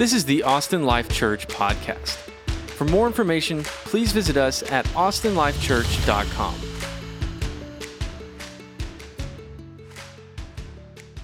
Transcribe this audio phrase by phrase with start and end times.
[0.00, 2.14] This is the Austin Life Church podcast.
[2.70, 6.54] For more information, please visit us at austinlifechurch.com.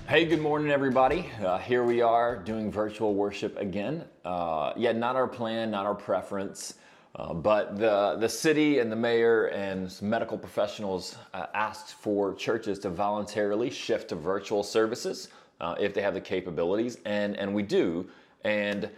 [0.06, 1.30] Hey, good morning, everybody.
[1.42, 4.04] Uh, here we are doing virtual worship again.
[4.26, 6.74] Uh, yeah, not our plan, not our preference,
[7.14, 12.78] uh, but the, the city and the mayor and medical professionals uh, asked for churches
[12.80, 15.30] to voluntarily shift to virtual services
[15.62, 18.06] uh, if they have the capabilities, and, and we do.
[18.46, 18.88] And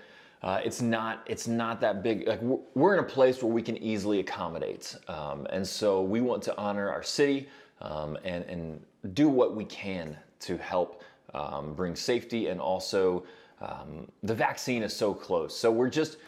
[0.43, 2.29] uh, it's not it's not that big.
[2.29, 6.43] Like we're- in a place where we can easily accommodate, um, and so we want
[6.45, 7.49] to honor our city
[7.81, 8.81] um, and and
[9.15, 11.03] do what we can to help
[11.35, 13.25] um, bring safety and also
[13.61, 15.57] um, the vaccine is so close.
[15.57, 16.19] So we're just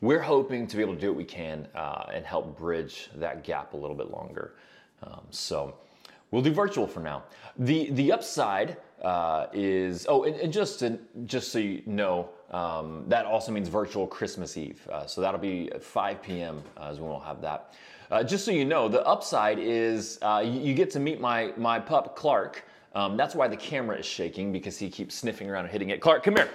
[0.00, 3.44] we're hoping to be able to do what we can uh, and help bridge that
[3.44, 4.54] gap a little bit longer.
[5.02, 5.74] Um, so
[6.30, 7.24] we'll do virtual for now.
[7.58, 13.04] The the upside uh, is oh, and, and just to, just so you know, um,
[13.08, 14.86] that also means virtual Christmas Eve.
[14.90, 16.62] Uh, so that'll be 5 p.m.
[16.76, 17.74] Uh, is when we'll have that.
[18.10, 21.52] Uh, just so you know, the upside is uh, you, you get to meet my
[21.56, 22.64] my pup Clark.
[22.94, 26.00] Um, that's why the camera is shaking because he keeps sniffing around and hitting it.
[26.00, 26.48] Clark, come here.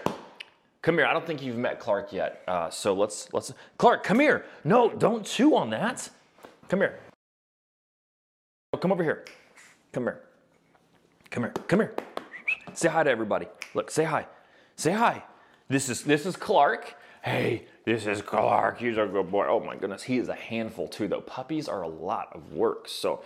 [0.82, 1.06] Come here.
[1.06, 2.42] I don't think you've met Clark yet.
[2.48, 4.46] Uh, so let's let's Clark, come here.
[4.64, 6.10] No, don't chew on that.
[6.70, 7.00] Come here.
[8.74, 9.24] Oh, come over here.
[9.92, 10.22] Come here.
[11.30, 11.54] Come here.
[11.68, 11.96] Come here.
[12.74, 13.46] Say hi to everybody.
[13.76, 14.26] Look, say hi.
[14.76, 15.24] Say hi.
[15.68, 16.96] This is this is Clark.
[17.24, 18.80] Hey, this is Clark.
[18.80, 19.46] He's a good boy.
[19.48, 21.08] Oh my goodness, he is a handful too.
[21.08, 22.88] Though puppies are a lot of work.
[22.88, 23.24] So,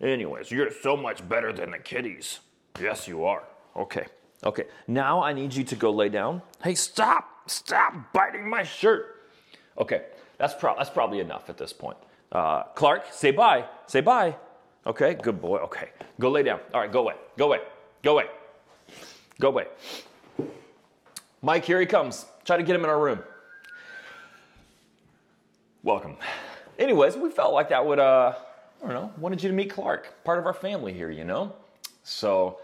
[0.00, 2.40] anyways, you're so much better than the kitties.
[2.80, 3.42] Yes, you are.
[3.76, 4.06] Okay.
[4.44, 4.64] Okay.
[4.86, 6.42] Now I need you to go lay down.
[6.62, 7.28] Hey, stop!
[7.50, 9.22] Stop biting my shirt.
[9.78, 10.04] Okay,
[10.38, 11.96] that's, pro- that's probably enough at this point.
[12.32, 13.64] Uh, Clark, say bye.
[13.86, 14.36] Say bye.
[14.86, 15.58] Okay, good boy.
[15.58, 16.60] Okay, go lay down.
[16.72, 17.14] All right, go away.
[17.36, 17.60] Go away.
[18.02, 18.26] Go away.
[19.40, 19.66] Go away.
[21.42, 22.26] Mike, here he comes.
[22.44, 23.20] Try to get him in our room.
[25.82, 26.18] Welcome.
[26.78, 28.34] Anyways, we felt like that would, uh,
[28.82, 31.54] I don't know, wanted you to meet Clark, part of our family here, you know?
[32.02, 32.58] So,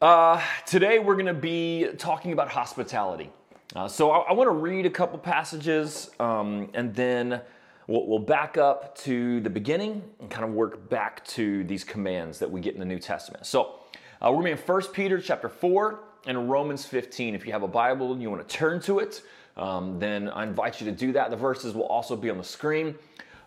[0.00, 3.30] uh, today we're going to be talking about hospitality.
[3.76, 7.40] Uh, so I, I want to read a couple passages um, and then
[7.86, 12.40] we'll, we'll back up to the beginning and kind of work back to these commands
[12.40, 13.46] that we get in the New Testament.
[13.46, 13.78] So
[14.20, 17.34] uh, we're going to be in 1 Peter chapter 4 and Romans 15.
[17.34, 19.22] If you have a Bible and you want to turn to it,
[19.56, 21.30] um, then I invite you to do that.
[21.30, 22.94] The verses will also be on the screen.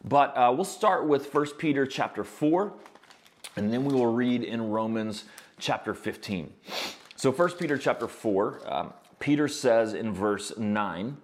[0.04, 2.74] But uh, we'll start with 1 Peter chapter 4
[3.56, 5.26] and then we will read in Romans
[5.60, 6.52] chapter 15.
[7.16, 11.18] So 1 Peter chapter 4, um, Peter says in verse 9,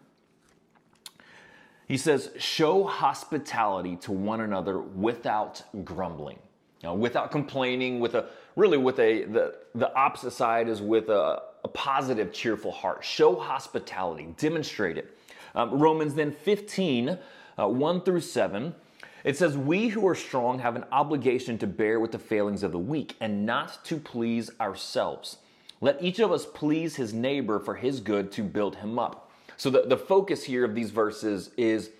[1.87, 6.39] he says, Show hospitality to one another without grumbling.
[6.83, 11.41] Now, without complaining, with a really with a the, the opposite side is with a,
[11.63, 13.03] a positive, cheerful heart.
[13.03, 15.17] Show hospitality, demonstrate it.
[15.55, 17.17] Um, Romans then 15,
[17.57, 18.75] uh, 1 through 7.
[19.23, 22.71] It says, We who are strong have an obligation to bear with the failings of
[22.71, 25.37] the weak and not to please ourselves.
[25.79, 29.31] Let each of us please his neighbor for his good to build him up.
[29.57, 31.91] So, the, the focus here of these verses is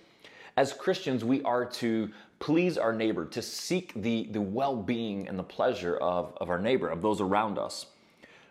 [0.56, 2.10] as Christians, we are to
[2.42, 6.58] please our neighbor, to seek the, the well being and the pleasure of, of our
[6.58, 7.86] neighbor, of those around us.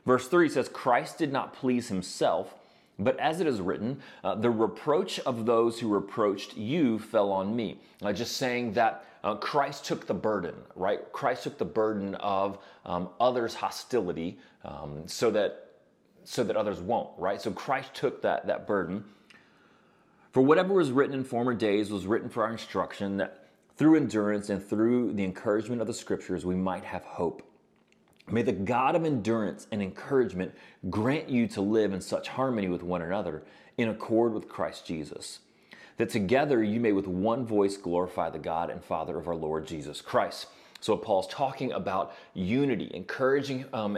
[0.06, 2.56] Verse 3 says, Christ did not please himself,
[2.98, 7.54] but as it is written, uh, the reproach of those who reproached you fell on
[7.54, 7.82] me.
[8.02, 11.00] Uh, just saying that uh, Christ took the burden, right?
[11.12, 15.68] Christ took the burden of um, others' hostility um, so that
[16.24, 17.42] so that others won't, right?
[17.42, 19.04] So Christ took that that burden.
[20.32, 23.41] For whatever was written in former days was written for our instruction, that
[23.82, 27.42] through endurance and through the encouragement of the scriptures we might have hope.
[28.30, 30.54] May the God of endurance and encouragement
[30.92, 33.42] grant you to live in such harmony with one another
[33.80, 35.40] in accord with Christ Jesus,
[35.98, 39.66] that together you may with one voice glorify the God and Father of our Lord
[39.66, 40.46] Jesus Christ.
[40.80, 43.98] So Paul's talking about unity, encouraging um,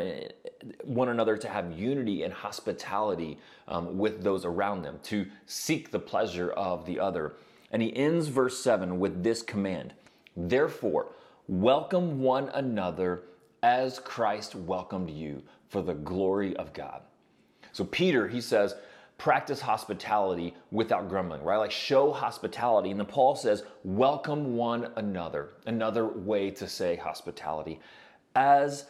[0.86, 6.00] one another to have unity and hospitality um, with those around them, to seek the
[6.00, 7.34] pleasure of the other.
[7.74, 9.94] And he ends verse 7 with this command
[10.38, 11.08] Therefore,
[11.48, 13.24] welcome one another
[13.62, 17.02] as Christ welcomed you for the glory of God.
[17.72, 18.76] So, Peter, he says,
[19.18, 21.58] practice hospitality without grumbling, right?
[21.58, 22.92] Like show hospitality.
[22.92, 25.50] And then Paul says, welcome one another.
[25.66, 27.80] Another way to say hospitality,
[28.36, 28.86] as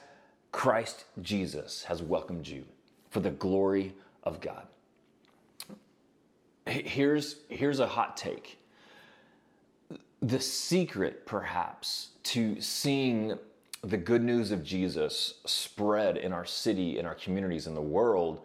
[0.52, 2.66] Christ Jesus has welcomed you
[3.10, 3.94] for the glory
[4.24, 4.68] of God.
[6.66, 8.58] Here's, here's a hot take.
[10.24, 13.38] The secret, perhaps, to seeing
[13.81, 18.40] the good news of Jesus spread in our city, in our communities, in the world,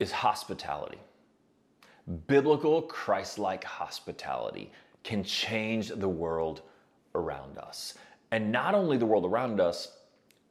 [0.00, 0.96] is hospitality.
[2.26, 4.72] Biblical, Christ like hospitality
[5.04, 6.62] can change the world
[7.14, 7.92] around us.
[8.30, 9.98] And not only the world around us,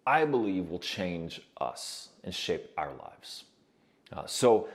[0.05, 3.45] I believe will change us and shape our lives.
[4.13, 4.69] Uh, so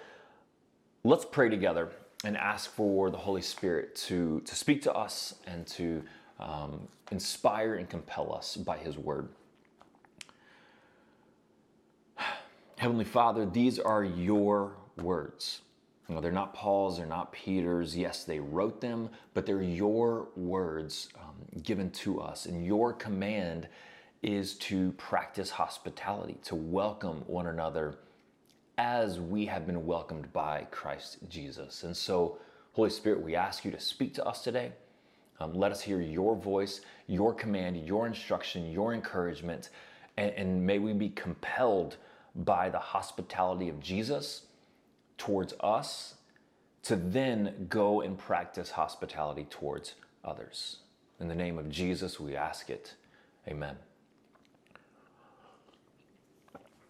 [1.04, 1.92] let's pray together
[2.24, 6.02] and ask for the Holy Spirit to, to speak to us and to
[6.38, 9.28] um, inspire and compel us by His word.
[12.78, 15.62] Heavenly Father, these are your words.
[16.08, 17.96] You know, they're not Paul's, they're not Peter's.
[17.96, 22.46] Yes, they wrote them, but they're your words um, given to us.
[22.46, 23.68] And your command
[24.22, 27.96] is to practice hospitality, to welcome one another
[28.78, 31.82] as we have been welcomed by Christ Jesus.
[31.82, 32.38] And so,
[32.72, 34.72] Holy Spirit, we ask you to speak to us today.
[35.40, 39.70] Um, let us hear your voice, your command, your instruction, your encouragement,
[40.16, 41.96] and, and may we be compelled
[42.34, 44.46] by the hospitality of Jesus
[45.18, 46.14] towards us
[46.84, 50.78] to then go and practice hospitality towards others.
[51.20, 52.94] In the name of Jesus, we ask it.
[53.46, 53.76] Amen.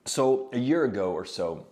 [0.04, 1.66] So, a year ago or so,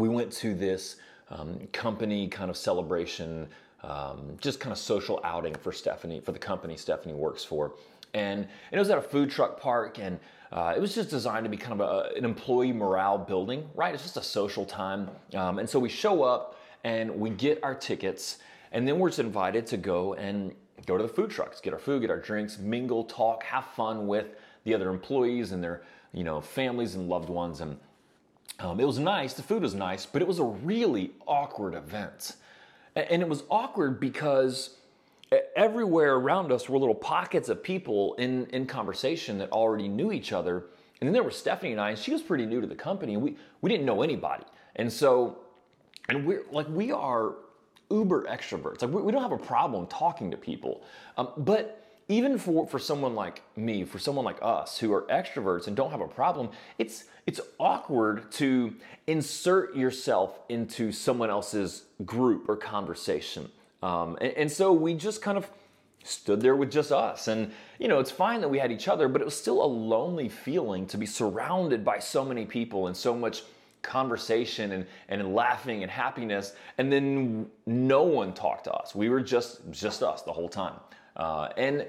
[0.00, 0.96] we went to this
[1.30, 3.46] um, company kind of celebration,
[3.82, 7.74] um, just kind of social outing for Stephanie, for the company Stephanie works for.
[8.14, 10.18] And, and it was at a food truck park, and
[10.50, 13.94] uh, it was just designed to be kind of a, an employee morale building, right?
[13.94, 15.08] It's just a social time.
[15.34, 18.38] Um, and so we show up and we get our tickets,
[18.72, 20.52] and then we're just invited to go and
[20.86, 24.06] go to the food trucks, get our food, get our drinks, mingle, talk, have fun
[24.06, 24.26] with
[24.64, 25.82] the other employees and their
[26.12, 27.60] you know families and loved ones.
[27.60, 27.78] And
[28.62, 29.34] um, it was nice.
[29.34, 32.36] The food was nice, but it was a really awkward event,
[32.94, 34.76] and it was awkward because
[35.54, 40.32] everywhere around us were little pockets of people in, in conversation that already knew each
[40.32, 40.64] other.
[41.00, 43.14] And then there was Stephanie and I, and she was pretty new to the company,
[43.14, 44.44] and we, we didn't know anybody.
[44.76, 45.38] And so,
[46.08, 47.34] and we're like, we are
[47.90, 48.82] uber extroverts.
[48.82, 50.82] Like, we, we don't have a problem talking to people.
[51.16, 55.68] Um, but even for, for someone like me, for someone like us who are extroverts
[55.68, 58.74] and don't have a problem, it's, it's awkward to
[59.06, 63.48] insert yourself into someone else's group or conversation.
[63.80, 65.48] Um, and, and so we just kind of
[66.02, 67.28] stood there with just us.
[67.28, 69.66] And, you know, it's fine that we had each other, but it was still a
[69.66, 73.44] lonely feeling to be surrounded by so many people and so much
[73.82, 76.54] conversation and, and laughing and happiness.
[76.76, 78.96] And then no one talked to us.
[78.96, 80.74] We were just, just us the whole time.
[81.20, 81.86] Uh, and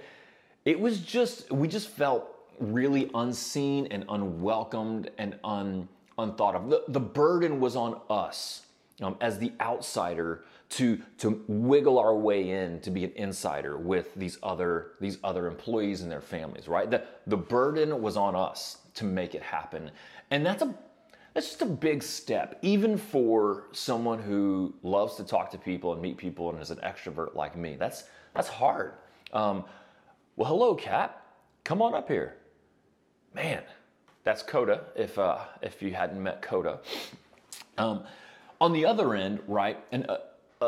[0.65, 5.87] it was just, we just felt really unseen and unwelcomed and un,
[6.17, 6.69] unthought of.
[6.69, 8.65] The, the burden was on us
[9.01, 14.15] um, as the outsider to to wiggle our way in to be an insider with
[14.15, 16.89] these other these other employees and their families right?
[16.89, 19.91] The the burden was on us to make it happen.
[20.29, 20.73] And that's a
[21.33, 26.01] that's just a big step even for someone who loves to talk to people and
[26.01, 27.75] meet people and is an extrovert like me.
[27.77, 28.93] That's that's hard
[29.33, 29.63] um,
[30.35, 31.23] well hello kat
[31.63, 32.35] come on up here.
[33.33, 33.63] Man
[34.23, 36.79] that's coda if uh, if you hadn't met coda.
[37.77, 38.03] Um,
[38.59, 40.17] on the other end right and uh,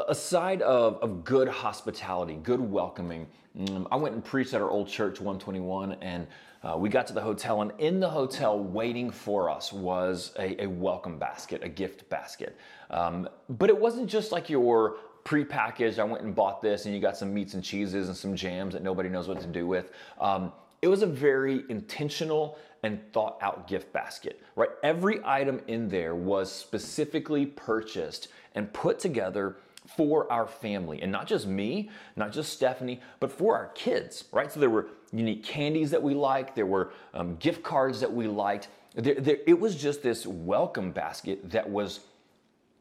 [0.08, 3.28] aside of, of good hospitality, good welcoming,
[3.70, 6.28] um, I went and preached at our old church 121 and
[6.64, 10.64] uh, we got to the hotel and in the hotel waiting for us was a,
[10.64, 12.58] a welcome basket, a gift basket.
[12.90, 17.02] Um, but it wasn't just like your pre-packaged, I went and bought this and you
[17.02, 19.92] got some meats and cheeses and some jams that nobody knows what to do with.
[20.20, 20.52] Um,
[20.82, 24.70] it was a very intentional and thought out gift basket, right?
[24.84, 31.28] Every item in there was specifically purchased and put together for our family and not
[31.28, 34.52] just me, not just Stephanie, but for our kids, right?
[34.52, 38.28] So there were unique candies that we liked, there were um, gift cards that we
[38.28, 38.68] liked.
[38.96, 42.02] There, there, it was just this welcome basket that was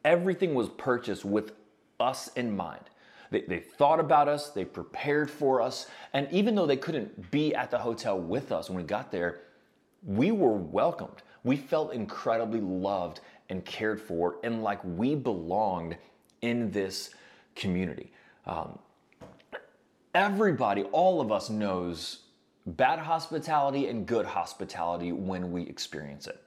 [0.05, 1.53] everything was purchased with
[2.03, 2.85] us in mind.
[3.31, 7.55] They, they thought about us, they prepared for us, and even though they couldn't be
[7.55, 9.41] at the hotel with us when we got there,
[10.05, 11.23] we were welcomed.
[11.45, 15.97] We felt incredibly loved and cared for, and like we belonged
[16.43, 17.11] in this
[17.55, 18.13] community.
[18.47, 18.79] Um,
[20.15, 22.21] everybody, all of us knows
[22.67, 26.41] bad hospitality and good hospitality when we experience it.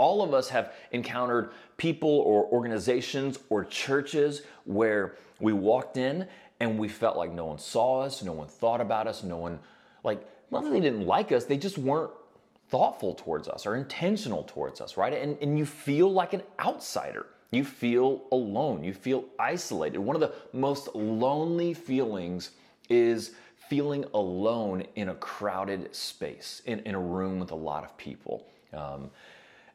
[0.00, 6.26] All of us have encountered people or organizations or churches where we walked in
[6.58, 9.58] and we felt like no one saw us, no one thought about us, no one,
[10.02, 12.10] like, not that they didn't like us, they just weren't
[12.70, 15.12] thoughtful towards us or intentional towards us, right?
[15.12, 17.26] And, and you feel like an outsider.
[17.50, 18.82] You feel alone.
[18.82, 19.98] You feel isolated.
[19.98, 22.52] One of the most lonely feelings
[22.88, 23.32] is
[23.68, 28.46] feeling alone in a crowded space, in, in a room with a lot of people.
[28.72, 29.10] Um,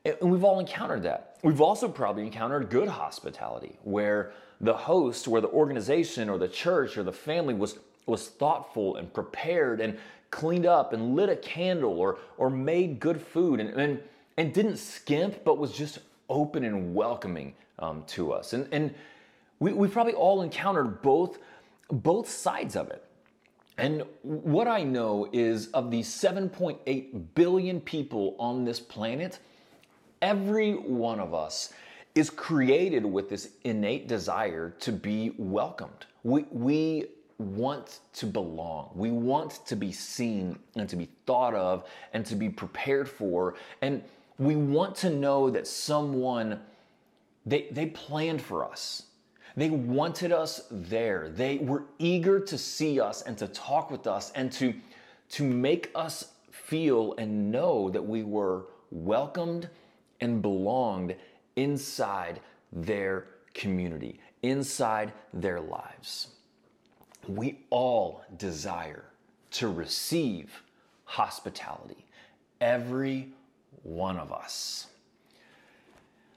[0.05, 1.37] And we've all encountered that.
[1.43, 4.31] We've also probably encountered good hospitality where
[4.61, 9.11] the host, where the organization or the church or the family was, was thoughtful and
[9.13, 9.97] prepared and
[10.29, 13.99] cleaned up and lit a candle or, or made good food and, and,
[14.37, 18.53] and didn't skimp, but was just open and welcoming um, to us.
[18.53, 18.93] And, and
[19.59, 21.39] we, we probably all encountered both,
[21.89, 23.03] both sides of it.
[23.77, 29.39] And what I know is of the 7.8 billion people on this planet,
[30.21, 31.73] every one of us
[32.15, 36.05] is created with this innate desire to be welcomed.
[36.23, 37.05] We, we
[37.37, 38.91] want to belong.
[38.95, 43.55] We want to be seen and to be thought of and to be prepared for.
[43.81, 44.01] And
[44.37, 46.59] we want to know that someone,
[47.45, 49.03] they, they planned for us.
[49.57, 51.29] They wanted us there.
[51.29, 54.73] They were eager to see us and to talk with us and to,
[55.31, 59.69] to make us feel and know that we were welcomed
[60.21, 61.15] and belonged
[61.55, 62.39] inside
[62.71, 66.27] their community, inside their lives.
[67.27, 69.05] We all desire
[69.51, 70.61] to receive
[71.05, 72.05] hospitality,
[72.61, 73.29] every
[73.83, 74.87] one of us.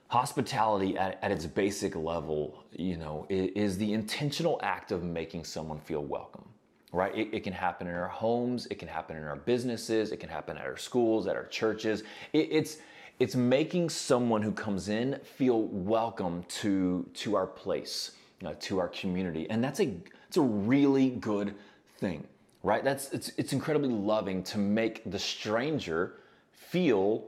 [0.08, 5.78] Hospitality at, at its basic level, you know, is, the intentional act of making someone
[5.78, 6.44] feel welcome
[6.92, 7.14] right?
[7.14, 10.30] It, it, can happen in our homes, it can happen in our businesses, it can
[10.30, 12.02] happen at our schools, at our churches.
[12.32, 12.78] It, it's
[13.18, 18.12] it's making someone who comes in feel welcome to to our place,
[18.44, 19.96] uh, to our community, and that's a
[20.28, 21.54] it's a really good
[21.98, 22.26] thing,
[22.62, 22.84] right?
[22.84, 26.14] That's it's it's incredibly loving to make the stranger
[26.52, 27.24] feel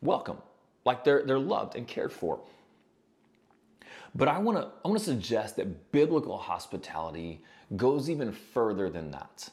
[0.00, 0.38] welcome
[0.84, 2.40] like they're, they're loved and cared for.
[4.14, 7.42] But I want to I want to suggest that biblical hospitality
[7.76, 9.48] goes even further than that.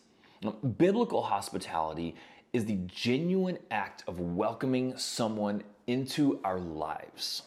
[0.77, 2.15] Biblical hospitality
[2.53, 7.43] is the genuine act of welcoming someone into our lives.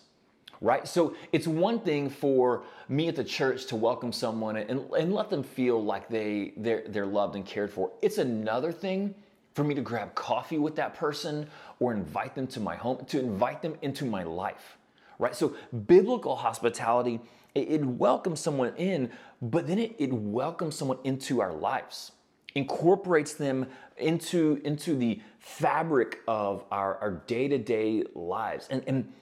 [0.61, 0.87] Right?
[0.87, 5.29] So it's one thing for me at the church to welcome someone and, and let
[5.29, 7.91] them feel like they, they're, they're loved and cared for.
[8.01, 9.15] It's another thing
[9.55, 11.47] for me to grab coffee with that person
[11.81, 14.79] or invite them to my home, to invite them into my life,
[15.19, 15.35] right?
[15.35, 15.55] So,
[15.87, 17.21] biblical hospitality,
[17.55, 22.13] it, it welcomes someone in, but then it, it welcomes someone into our lives,
[22.55, 23.67] incorporates them
[23.97, 28.67] into, into the fabric of our, our day-to-day lives.
[28.71, 29.13] And, and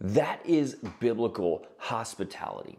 [0.00, 2.78] that is biblical hospitality.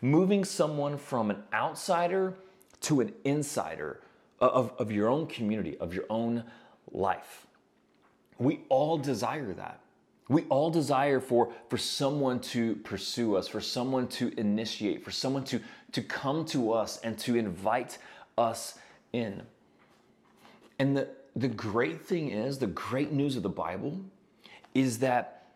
[0.00, 2.34] Moving someone from an outsider
[2.82, 4.00] to an insider
[4.40, 6.44] of, of your own community, of your own
[6.90, 7.46] life.
[8.38, 9.78] We all desire that.
[10.28, 15.44] We all desire for, for someone to pursue us, for someone to initiate, for someone
[15.44, 15.60] to,
[15.92, 17.98] to come to us and to invite
[18.38, 18.78] us
[19.12, 19.42] in.
[20.78, 24.00] And the, the great thing is, the great news of the Bible
[24.74, 25.46] is that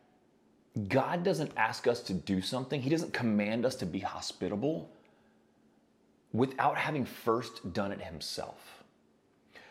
[0.89, 4.91] God doesn't ask us to do something, He doesn't command us to be hospitable
[6.33, 8.85] without having first done it Himself.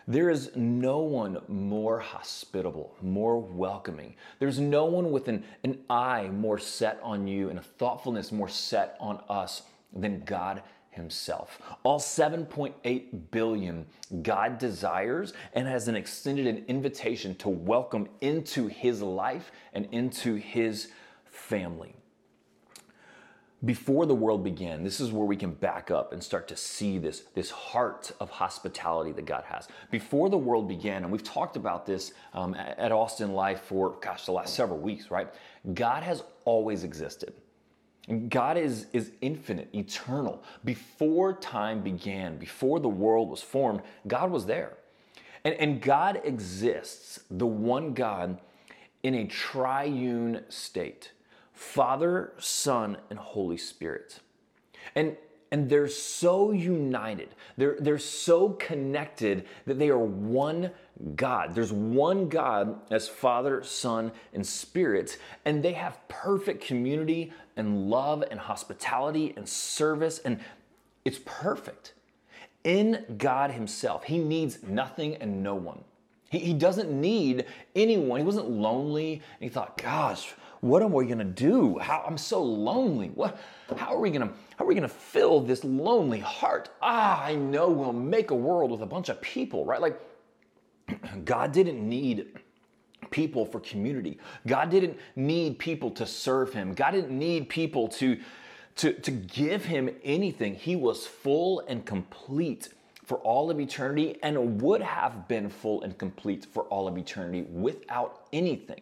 [0.07, 4.15] There is no one more hospitable, more welcoming.
[4.37, 8.49] There's no one with an, an eye more set on you and a thoughtfulness more
[8.49, 9.63] set on us
[9.93, 10.61] than God
[10.95, 11.61] himself.
[11.83, 13.85] All 7.8 billion
[14.21, 20.35] God desires and has an extended an invitation to welcome into his life and into
[20.35, 20.89] his
[21.25, 21.95] family
[23.65, 26.97] before the world began, this is where we can back up and start to see
[26.97, 29.67] this, this heart of hospitality that God has.
[29.91, 34.25] Before the world began, and we've talked about this um, at Austin Life for, gosh,
[34.25, 35.27] the last several weeks, right?
[35.73, 37.33] God has always existed.
[38.29, 40.43] God is, is infinite, eternal.
[40.63, 44.77] Before time began, before the world was formed, God was there.
[45.43, 48.39] And, and God exists, the one God,
[49.03, 51.11] in a triune state.
[51.53, 54.19] Father, Son, and Holy Spirit.
[54.93, 55.17] And
[55.55, 57.29] and they're so united.
[57.55, 60.69] They're, they're so connected that they are one
[61.15, 61.55] God.
[61.55, 68.21] There's one God as Father, Son, and Spirit, and they have perfect community and love
[68.29, 70.41] and hospitality and service, and
[71.05, 71.93] it's perfect.
[72.65, 75.85] In God Himself, He needs nothing and no one.
[76.29, 77.45] He, he doesn't need
[77.77, 78.19] anyone.
[78.19, 80.33] He wasn't lonely, and He thought, gosh,
[80.65, 81.77] what am we to do?
[81.77, 83.09] How I'm so lonely.
[83.09, 83.39] What
[83.77, 86.69] how are we to how are we to fill this lonely heart?
[86.81, 89.79] Ah, I know we'll make a world with a bunch of people, right?
[89.79, 89.99] Like
[91.25, 92.39] God didn't need
[93.11, 94.17] people for community.
[94.47, 96.73] God didn't need people to serve him.
[96.73, 98.17] God didn't need people to
[98.77, 100.55] to, to give him anything.
[100.55, 102.69] He was full and complete
[103.05, 107.43] for all of eternity and would have been full and complete for all of eternity
[107.43, 108.81] without anything.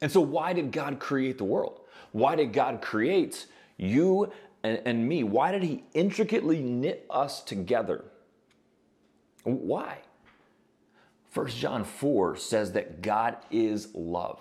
[0.00, 1.80] And so, why did God create the world?
[2.12, 4.30] Why did God create you
[4.62, 5.24] and, and me?
[5.24, 8.04] Why did He intricately knit us together?
[9.44, 9.98] Why?
[11.32, 14.40] 1 John 4 says that God is love.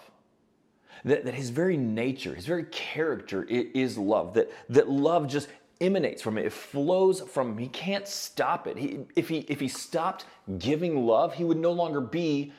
[1.04, 4.34] That, that his very nature, his very character is love.
[4.36, 5.50] That, that love just
[5.82, 6.46] emanates from it.
[6.46, 7.58] It flows from him.
[7.58, 8.78] He can't stop it.
[8.78, 10.26] He, if, he, if he stopped
[10.58, 12.54] giving love, he would no longer be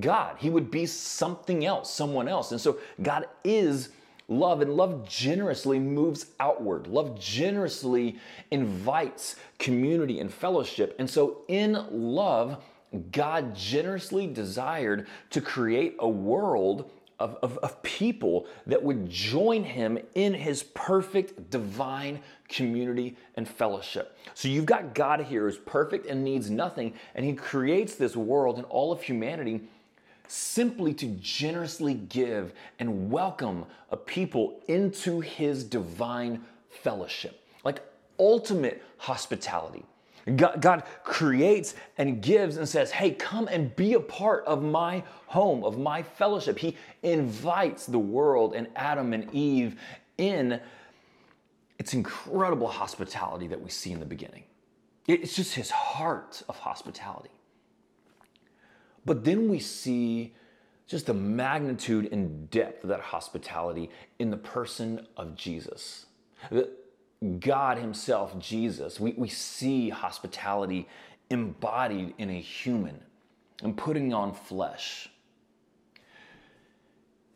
[0.00, 0.36] God.
[0.38, 2.50] He would be something else, someone else.
[2.52, 3.90] And so God is
[4.28, 6.86] love, and love generously moves outward.
[6.86, 8.18] Love generously
[8.50, 10.96] invites community and fellowship.
[10.98, 12.62] And so in love,
[13.12, 19.98] God generously desired to create a world of, of, of, people that would join him
[20.14, 24.18] in his perfect divine community and fellowship.
[24.34, 28.56] So you've got God here who's perfect and needs nothing, and he creates this world
[28.56, 29.62] and all of humanity
[30.28, 37.42] simply to generously give and welcome a people into his divine fellowship.
[37.64, 37.82] Like
[38.18, 39.84] ultimate hospitality.
[40.34, 45.62] God, creates and gives and says, Hey, come and be a part of my home,
[45.62, 46.58] of my fellowship.
[46.58, 49.80] He invites the world and Adam and Eve
[50.18, 50.60] in.
[51.78, 54.42] It's incredible hospitality that we see in the beginning.
[55.06, 57.30] It's just his heart of hospitality.
[59.06, 60.34] But then we see
[60.86, 66.06] just the magnitude and depth of that hospitality in the person of Jesus.
[67.38, 70.88] God Himself, Jesus, we, we see hospitality
[71.30, 73.00] embodied in a human
[73.62, 75.08] and putting on flesh.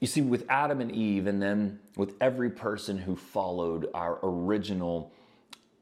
[0.00, 5.12] You see, with Adam and Eve, and then with every person who followed our original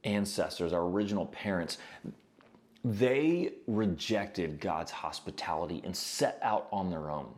[0.05, 1.79] ancestors, our original parents,
[2.85, 7.29] they rejected God's hospitality and set out on their own.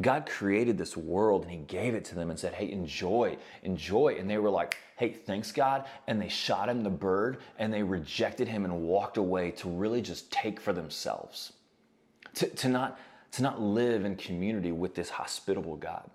[0.00, 4.16] God created this world and He gave it to them and said, Hey, enjoy, enjoy.
[4.18, 5.84] And they were like, Hey, thanks, God.
[6.06, 10.00] And they shot him the bird and they rejected him and walked away to really
[10.00, 11.52] just take for themselves,
[12.34, 12.98] to, to, not,
[13.32, 16.08] to not live in community with this hospitable God.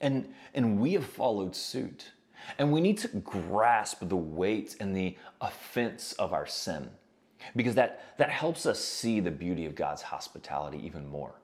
[0.00, 2.12] And, and we have followed suit.
[2.58, 6.90] And we need to grasp the weight and the offense of our sin
[7.56, 11.34] because that, that helps us see the beauty of God's hospitality even more.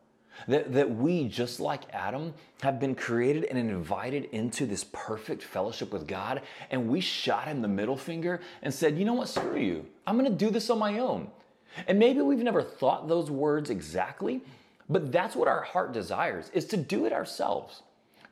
[0.48, 2.32] That, that we, just like Adam,
[2.62, 7.60] have been created and invited into this perfect fellowship with God, and we shot him
[7.60, 9.86] the middle finger and said, You know what, screw you.
[10.06, 11.30] I'm gonna do this on my own.
[11.86, 14.40] And maybe we've never thought those words exactly,
[14.88, 17.82] but that's what our heart desires, is to do it ourselves,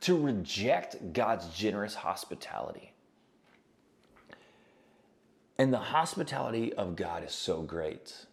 [0.01, 2.93] to reject God's generous hospitality.
[5.59, 8.27] And the hospitality of God is so great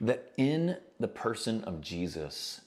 [0.00, 2.62] that in the person of Jesus,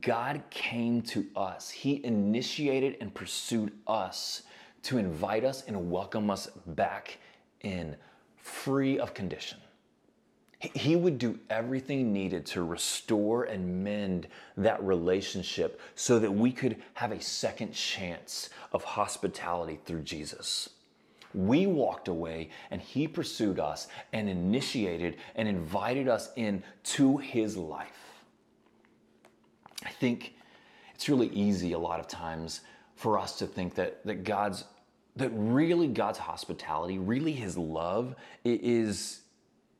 [0.00, 1.68] God came to us.
[1.68, 4.42] He initiated and pursued us
[4.84, 7.18] to invite us and welcome us back
[7.62, 7.96] in,
[8.36, 9.58] free of condition.
[10.60, 16.76] He would do everything needed to restore and mend that relationship so that we could
[16.94, 20.70] have a second chance of hospitality through Jesus.
[21.38, 27.56] We walked away and he pursued us and initiated and invited us in to his
[27.56, 28.24] life.
[29.86, 30.34] I think
[30.96, 32.62] it's really easy a lot of times
[32.96, 34.64] for us to think that, that God's
[35.14, 39.20] that really God's hospitality, really his love is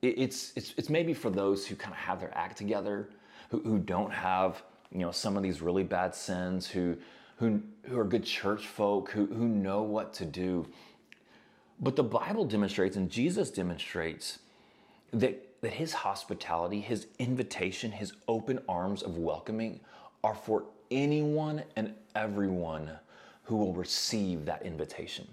[0.02, 3.08] it's it's it's maybe for those who kind of have their act together,
[3.50, 6.96] who, who don't have, you know, some of these really bad sins, who
[7.36, 10.66] who who are good church folk, who who know what to do.
[11.80, 14.40] But the Bible demonstrates and Jesus demonstrates
[15.12, 19.80] that, that his hospitality, his invitation, his open arms of welcoming
[20.24, 22.90] are for anyone and everyone
[23.44, 25.26] who will receive that invitation.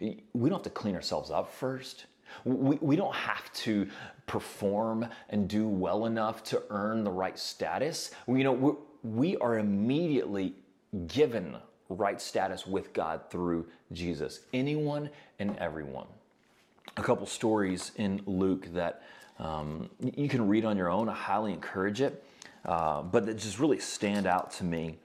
[0.00, 2.06] We don't have to clean ourselves up first.
[2.44, 3.88] We, we don't have to
[4.26, 8.12] perform and do well enough to earn the right status.
[8.28, 10.54] You know, we are immediately
[11.06, 11.56] given
[11.88, 14.40] right status with God through Jesus.
[14.52, 16.06] Anyone and everyone.
[16.96, 19.02] A couple stories in Luke that
[19.38, 21.08] um, you can read on your own.
[21.08, 22.22] I highly encourage it,
[22.64, 24.98] uh, but that just really stand out to me.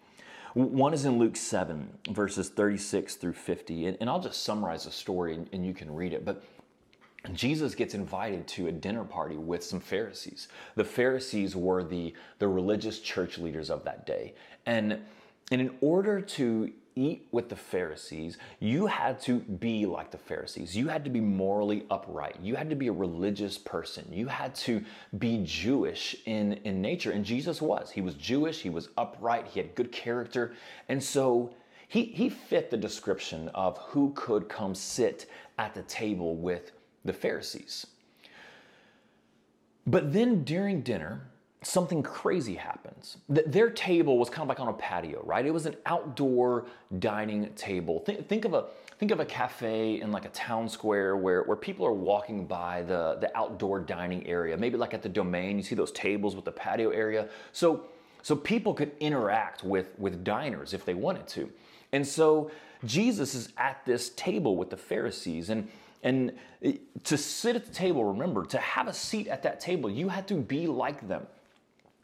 [0.53, 3.87] One is in Luke 7, verses 36 through 50.
[3.87, 6.23] And, and I'll just summarize the story and, and you can read it.
[6.23, 6.43] But
[7.33, 10.47] Jesus gets invited to a dinner party with some Pharisees.
[10.75, 14.33] The Pharisees were the, the religious church leaders of that day.
[14.65, 14.99] And
[15.51, 20.75] And in order to eat with the Pharisees, you had to be like the Pharisees.
[20.75, 22.37] You had to be morally upright.
[22.41, 24.07] You had to be a religious person.
[24.11, 24.83] You had to
[25.17, 27.11] be Jewish in, in nature.
[27.11, 27.91] And Jesus was.
[27.91, 30.53] He was Jewish, he was upright, he had good character.
[30.87, 31.53] And so
[31.87, 36.71] he, he fit the description of who could come sit at the table with
[37.03, 37.87] the Pharisees.
[39.85, 41.27] But then during dinner,
[41.61, 43.17] something crazy happens.
[43.27, 45.45] Their table was kind of like on a patio, right?
[45.45, 46.67] It was an outdoor
[46.99, 47.99] dining table.
[48.01, 48.65] Think, think of a
[48.97, 52.81] think of a cafe in like a town square where, where people are walking by
[52.83, 54.55] the, the outdoor dining area.
[54.55, 57.27] Maybe like at the domain, you see those tables with the patio area.
[57.51, 57.87] So
[58.25, 61.47] so people could interact with, with diners if they wanted to.
[61.91, 62.49] And so
[62.83, 65.69] Jesus is at this table with the Pharisees and
[66.01, 69.91] and eh, to sit at the table, remember, to have a seat at that table,
[69.91, 71.27] you had to be like them.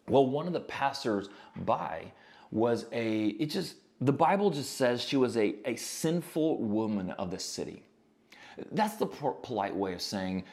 [0.08, 1.30] Well, one of the passers
[1.66, 2.12] by
[2.52, 7.32] was a, it just, the Bible just says she was a, a sinful woman of
[7.32, 7.84] the city.
[8.72, 10.44] That's the polite way of saying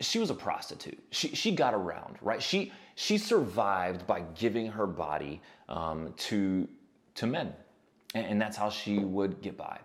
[0.00, 1.02] she was a prostitute.
[1.10, 2.42] She, she got around, right?
[2.42, 6.68] She, she survived by giving her body um, to,
[7.16, 7.52] to men.
[8.14, 9.78] And, and that's how she would get by.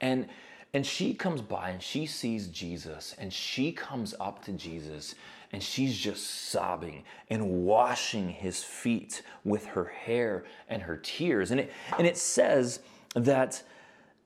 [0.00, 0.28] And,
[0.72, 5.14] and she comes by and she sees Jesus and she comes up to Jesus
[5.56, 11.50] and she's just sobbing and washing his feet with her hair and her tears.
[11.50, 12.80] And it, and it says
[13.14, 13.62] that,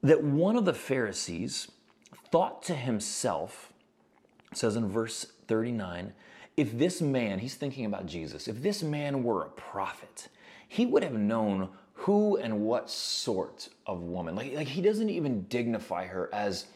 [0.03, 1.71] that one of the Pharisees
[2.33, 3.73] thought to himself,
[4.53, 6.15] says in verse 39,
[6.57, 10.27] if this man, he's thinking about Jesus, if this man were a prophet,
[10.67, 14.35] he would have known who and what sort of woman.
[14.35, 16.67] Like, like he doesn't even dignify her as,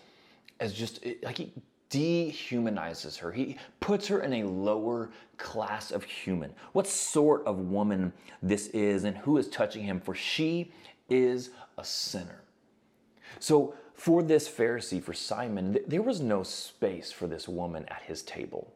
[0.60, 1.52] as just, like he
[1.90, 3.32] dehumanizes her.
[3.32, 6.52] He puts her in a lower class of human.
[6.72, 10.72] What sort of woman this is and who is touching him, for she
[11.08, 12.42] is a sinner.
[13.38, 18.22] So, for this Pharisee, for Simon, there was no space for this woman at his
[18.22, 18.72] table.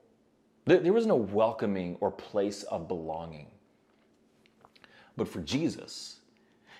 [0.65, 3.47] There was no welcoming or place of belonging.
[5.17, 6.21] But for Jesus,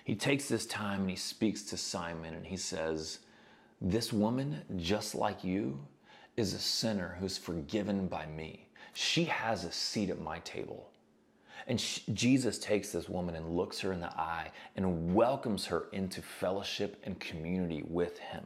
[0.05, 3.19] he takes this time and he speaks to Simon and he says,
[3.81, 5.79] This woman, just like you,
[6.39, 8.65] is a sinner who's forgiven by me.
[8.93, 10.89] She has a seat at my table.
[11.67, 15.87] And she, Jesus takes this woman and looks her in the eye and welcomes her
[15.91, 18.45] into fellowship and community with him.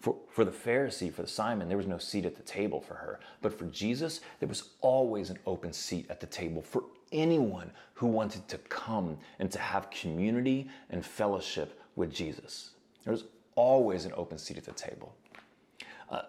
[0.00, 2.94] For, for the Pharisee, for the Simon, there was no seat at the table for
[2.94, 3.20] her.
[3.40, 6.82] But for Jesus, there was always an open seat at the table for
[7.12, 12.70] anyone who wanted to come and to have community and fellowship with Jesus.
[13.04, 15.14] There was always an open seat at the table.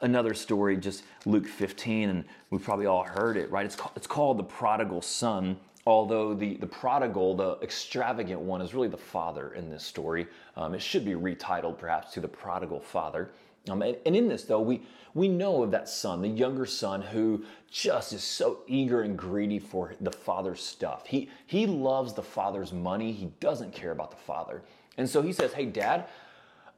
[0.01, 3.65] Another story, just Luke 15, and we've probably all heard it, right?
[3.65, 8.73] It's, called, it's called the prodigal son, although the, the prodigal, the extravagant one, is
[8.73, 10.27] really the father in this story.
[10.55, 13.31] Um, it should be retitled perhaps to the prodigal father.
[13.69, 17.01] Um, and, and, in this, though, we, we know of that son, the younger son,
[17.01, 21.05] who just is so eager and greedy for the father's stuff.
[21.05, 24.63] He, he loves the father's money, he doesn't care about the father.
[24.97, 26.05] And so he says, Hey, dad,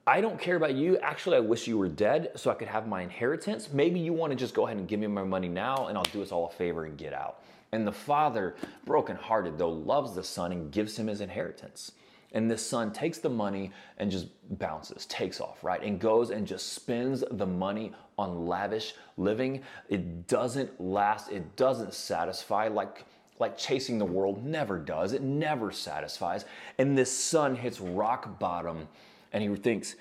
[0.08, 1.00] I don't care about you.
[1.00, 3.70] Actually, I wish you were dead so I could have my inheritance.
[3.74, 6.04] Maybe you want to just go ahead and give me my money now and I'll
[6.04, 7.42] do us all a favor and get out.
[7.72, 11.92] And the father, brokenhearted though, loves the son and gives him his inheritance.
[12.34, 14.28] And this son takes the money and just
[14.60, 15.82] bounces, takes off, right?
[15.82, 19.64] And goes and just spends the money on lavish living.
[19.90, 23.06] It doesn't last, it doesn't satisfy like
[23.38, 25.12] like chasing the world never does.
[25.12, 26.46] It never satisfies.
[26.78, 28.88] And this son hits rock bottom
[29.36, 29.96] and he thinks,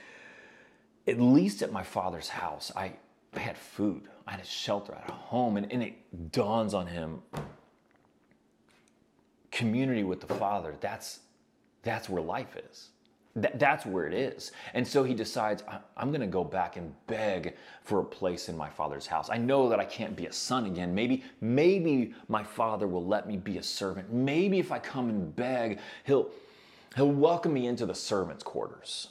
[1.09, 2.93] at least at my father's house, I,
[3.35, 5.57] I had food, I had a shelter, I had a home.
[5.57, 7.21] And, and it dawns on him
[9.51, 11.19] community with the Father, that's,
[11.83, 12.91] that's where life is.
[13.35, 14.53] That, that's where it is.
[14.73, 15.65] And so he decides,
[15.97, 19.31] I'm going to go back and beg for a place in my father's house.
[19.31, 20.95] I know that I can't be a son again.
[20.95, 24.13] Maybe, maybe my father will let me be a servant.
[24.13, 26.31] Maybe if I come and beg, he'll,
[26.95, 29.09] he'll welcome me into the servant's quarters.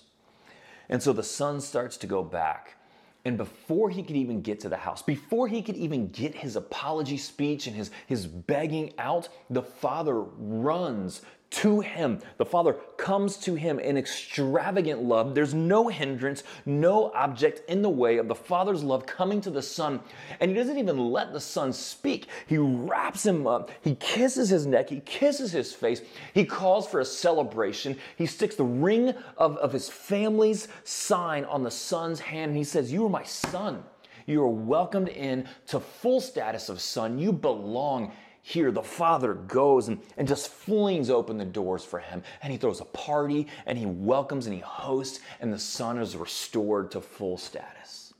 [0.90, 2.78] And so the son starts to go back.
[3.26, 6.58] And before he could even get to the house, before he could even get his
[6.58, 11.22] apology speech and his, his begging out, the father runs
[11.54, 12.20] to him.
[12.38, 15.36] The Father comes to him in extravagant love.
[15.36, 19.62] There's no hindrance, no object in the way of the Father's love coming to the
[19.62, 20.00] Son.
[20.40, 22.28] And he doesn't even let the Son speak.
[22.48, 23.70] He wraps him up.
[23.82, 24.90] He kisses his neck.
[24.90, 26.02] He kisses his face.
[26.34, 27.98] He calls for a celebration.
[28.18, 32.50] He sticks the ring of, of his family's sign on the Son's hand.
[32.50, 33.84] And he says, You are my Son.
[34.26, 37.20] You are welcomed in to full status of Son.
[37.20, 38.12] You belong
[38.46, 42.22] here the father goes and, and just flings open the doors for him.
[42.42, 46.18] And he throws a party and he welcomes and he hosts and the son is
[46.18, 48.14] restored to full status.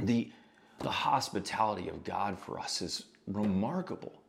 [0.00, 0.30] The,
[0.80, 4.20] the hospitality of god for us is remarkable.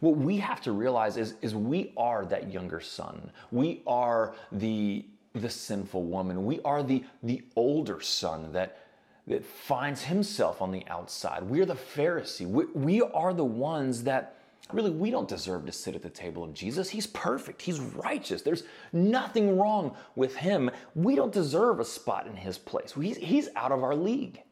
[0.00, 3.30] What we have to realize is, is we are that younger son.
[3.52, 5.04] We are the
[5.34, 6.44] the sinful woman.
[6.46, 8.87] We are the the older son that
[9.28, 11.42] that finds himself on the outside.
[11.44, 12.46] We are the Pharisee.
[12.46, 14.36] We, we are the ones that
[14.72, 16.90] really we don't deserve to sit at the table of Jesus.
[16.90, 17.62] He's perfect.
[17.62, 18.42] He's righteous.
[18.42, 20.70] There's nothing wrong with him.
[20.94, 22.92] We don't deserve a spot in his place.
[22.92, 24.42] He's, he's out of our league.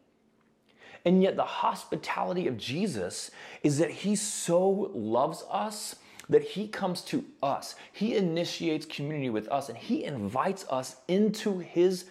[1.04, 3.30] And yet, the hospitality of Jesus
[3.62, 5.96] is that he so loves us
[6.28, 7.76] that he comes to us.
[7.92, 12.06] He initiates community with us and he invites us into his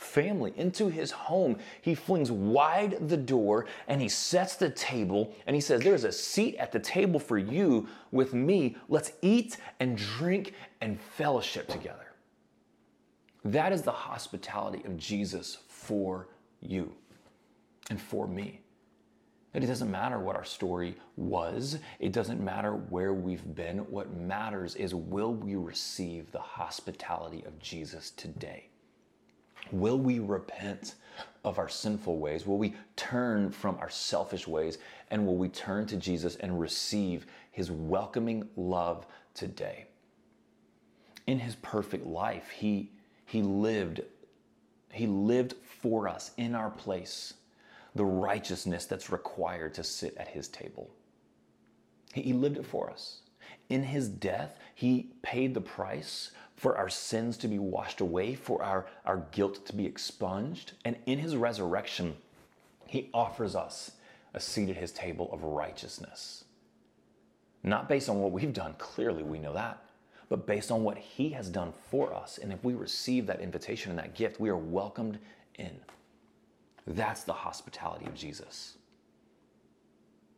[0.00, 1.58] family, into his home.
[1.82, 6.12] He flings wide the door and he sets the table and he says, There's a
[6.12, 8.76] seat at the table for you with me.
[8.88, 12.14] Let's eat and drink and fellowship together.
[13.44, 16.28] That is the hospitality of Jesus for
[16.60, 16.92] you
[17.90, 18.60] and for me.
[19.52, 21.78] That it doesn't matter what our story was.
[21.98, 23.78] It doesn't matter where we've been.
[23.90, 28.69] What matters is will we receive the hospitality of Jesus today?
[29.72, 30.94] Will we repent
[31.44, 32.46] of our sinful ways?
[32.46, 34.78] Will we turn from our selfish ways?
[35.10, 39.86] And will we turn to Jesus and receive his welcoming love today?
[41.26, 42.90] In his perfect life, he,
[43.26, 44.02] he lived
[44.92, 47.34] he lived for us in our place
[47.94, 50.90] the righteousness that's required to sit at his table.
[52.12, 53.20] He, he lived it for us.
[53.70, 58.62] In his death, he paid the price for our sins to be washed away, for
[58.62, 60.72] our, our guilt to be expunged.
[60.84, 62.16] And in his resurrection,
[62.86, 63.92] he offers us
[64.34, 66.44] a seat at his table of righteousness.
[67.62, 69.82] Not based on what we've done, clearly we know that,
[70.28, 72.38] but based on what he has done for us.
[72.38, 75.18] And if we receive that invitation and that gift, we are welcomed
[75.56, 75.78] in.
[76.86, 78.76] That's the hospitality of Jesus.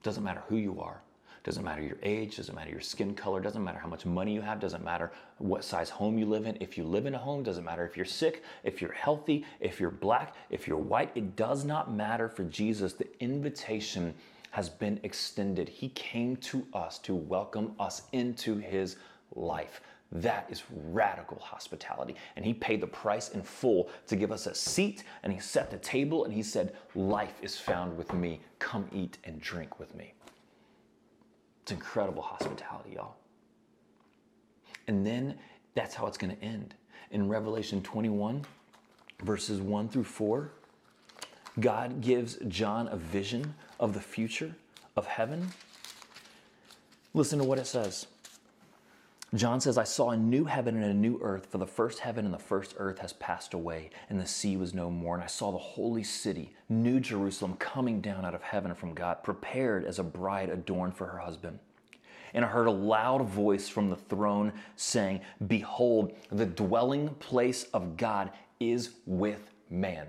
[0.03, 1.01] Doesn't matter who you are,
[1.45, 4.41] doesn't matter your age, doesn't matter your skin color, doesn't matter how much money you
[4.41, 6.57] have, doesn't matter what size home you live in.
[6.61, 9.81] If you live in a home, doesn't matter if you're sick, if you're healthy, if
[9.81, 12.93] you're black, if you're white, it does not matter for Jesus.
[12.93, 14.15] The invitation
[14.51, 15.69] has been extended.
[15.69, 18.97] He came to us to welcome us into his
[19.35, 19.81] life.
[20.13, 22.17] That is radical hospitality.
[22.37, 25.71] And he paid the price in full to give us a seat, and he set
[25.71, 28.41] the table, and he said, Life is found with me.
[28.59, 30.13] Come eat and drink with me.
[31.63, 33.17] It's incredible hospitality, y'all.
[34.89, 35.39] And then
[35.75, 36.75] that's how it's going to end.
[37.11, 38.45] In Revelation 21,
[39.23, 40.51] verses 1 through 4,
[41.61, 44.55] God gives John a vision of the future
[44.97, 45.53] of heaven.
[47.15, 48.07] Listen to what it says.
[49.35, 52.27] John says, I saw a new heaven and a new earth, for the first heaven
[52.27, 55.15] and the first earth has passed away, and the sea was no more.
[55.15, 59.23] And I saw the holy city, New Jerusalem, coming down out of heaven from God,
[59.23, 61.59] prepared as a bride adorned for her husband.
[62.35, 67.97] And I heard a loud voice from the throne saying, Behold, the dwelling place of
[67.97, 70.09] God is with man.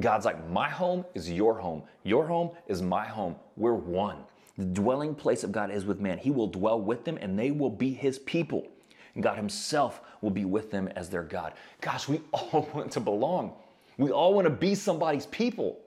[0.00, 1.82] God's like, My home is your home.
[2.02, 3.36] Your home is my home.
[3.56, 4.18] We're one.
[4.60, 6.18] The dwelling place of God is with man.
[6.18, 8.68] He will dwell with them and they will be his people.
[9.14, 11.54] And God himself will be with them as their God.
[11.80, 13.54] Gosh, we all want to belong.
[13.96, 15.80] We all want to be somebody's people.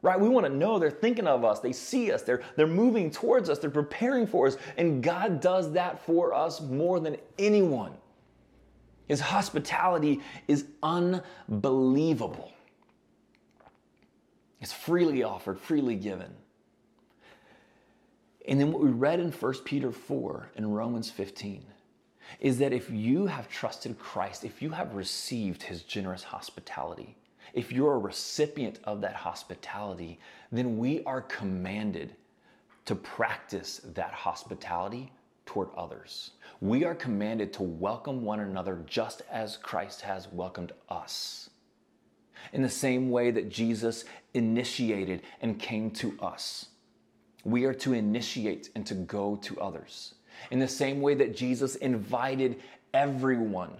[0.00, 0.18] Right?
[0.18, 1.60] We want to know they're thinking of us.
[1.60, 2.22] They see us.
[2.22, 3.58] They're, they're moving towards us.
[3.58, 4.56] They're preparing for us.
[4.78, 7.92] And God does that for us more than anyone.
[9.06, 12.52] His hospitality is unbelievable.
[14.62, 16.32] It's freely offered, freely given.
[18.48, 21.66] And then what we read in 1 Peter 4 and Romans 15
[22.40, 27.14] is that if you have trusted Christ, if you have received his generous hospitality,
[27.52, 30.18] if you're a recipient of that hospitality,
[30.50, 32.16] then we are commanded
[32.86, 35.12] to practice that hospitality
[35.44, 36.30] toward others.
[36.62, 41.50] We are commanded to welcome one another just as Christ has welcomed us.
[42.54, 46.66] In the same way that Jesus initiated and came to us
[47.50, 50.14] we are to initiate and to go to others.
[50.50, 52.60] In the same way that Jesus invited
[52.94, 53.72] everyone,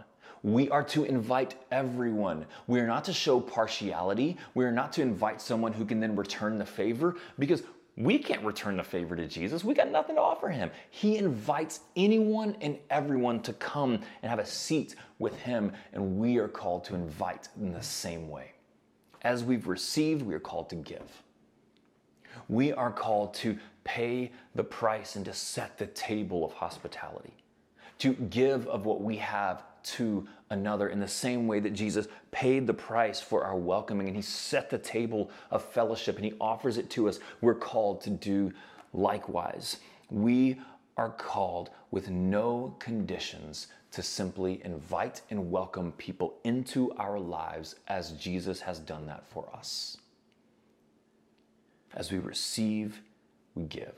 [0.43, 2.47] we are to invite everyone.
[2.67, 4.37] We are not to show partiality.
[4.55, 7.63] We are not to invite someone who can then return the favor because
[7.97, 9.65] we can't return the favor to Jesus.
[9.65, 10.71] We got nothing to offer him.
[10.91, 16.37] He invites anyone and everyone to come and have a seat with him, and we
[16.39, 18.53] are called to invite in the same way.
[19.23, 21.11] As we've received, we are called to give.
[22.49, 27.35] We are called to pay the price and to set the table of hospitality,
[27.99, 32.67] to give of what we have to another in the same way that Jesus paid
[32.67, 36.79] the price for our welcoming and he set the table of fellowship and he offers
[36.79, 37.21] it to us.
[37.41, 38.53] We're called to do
[38.93, 39.79] likewise.
[40.11, 40.61] We
[40.97, 48.13] are called with no conditions to simply invite and welcome people into our lives as
[48.13, 49.97] Jesus has done that for us.
[51.99, 53.03] As we receive,
[53.57, 53.97] we give.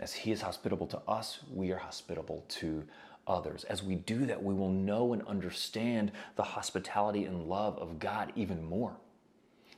[0.00, 2.84] As He is hospitable to us, we are hospitable to
[3.26, 3.64] others.
[3.64, 8.32] As we do that, we will know and understand the hospitality and love of God
[8.34, 8.96] even more.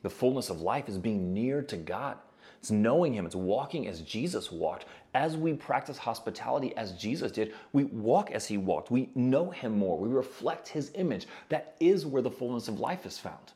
[0.02, 2.18] The fullness of life is being near to God.
[2.60, 4.84] It's knowing Him, it's walking as Jesus walked.
[5.12, 8.92] As we practice hospitality as Jesus did, we walk as He walked.
[8.92, 9.98] We know Him more.
[9.98, 11.26] We reflect His image.
[11.48, 13.52] That is where the fullness of life is found.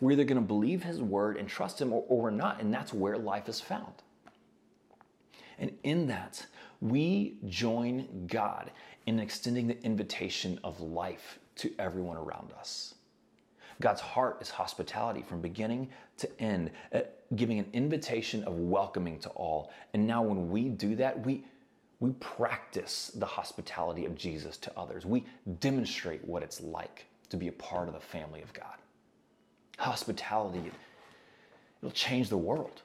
[0.00, 2.72] We're either going to believe His word and trust Him or, or we're not, and
[2.72, 3.92] that's where life is found.
[5.58, 6.46] And in that,
[6.80, 8.70] we join God
[9.06, 12.94] in extending the invitation of life to everyone around us.
[13.80, 17.00] God's heart is hospitality from beginning to end, uh,
[17.34, 19.72] giving an invitation of welcoming to all.
[19.94, 21.44] And now, when we do that, we
[22.00, 25.04] we practice the hospitality of Jesus to others.
[25.04, 25.26] We
[25.60, 28.79] demonstrate what it's like to be a part of the family of God.
[29.80, 30.70] Hospitality,
[31.80, 32.82] it'll change the world.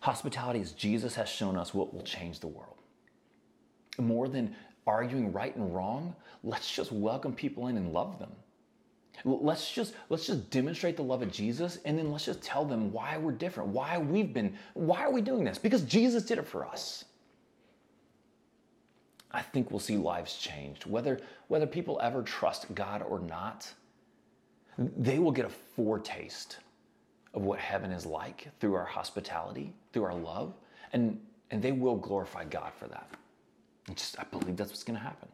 [0.00, 2.78] Hospitality, as Jesus has shown us, what will change the world.
[3.98, 8.32] More than arguing right and wrong, let's just welcome people in and love them.
[9.26, 12.90] Let's just let's just demonstrate the love of Jesus and then let's just tell them
[12.92, 15.58] why we're different, why we've been why are we doing this?
[15.58, 17.04] Because Jesus did it for us.
[19.30, 20.86] I think we'll see lives changed.
[20.86, 23.70] Whether whether people ever trust God or not,
[24.78, 26.58] they will get a foretaste
[27.34, 30.54] of what heaven is like through our hospitality, through our love,
[30.92, 33.10] and and they will glorify God for that.
[33.86, 35.28] And just I believe that's what's to happen.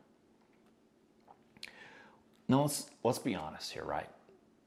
[2.49, 4.09] Now let's let's be honest here, right?